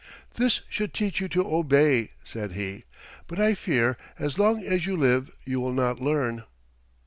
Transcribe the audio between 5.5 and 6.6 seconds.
will not learn."